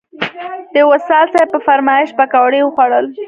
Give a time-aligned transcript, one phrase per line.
[0.73, 3.05] د وصال صیب په فرمایش پکوړې وخوړل.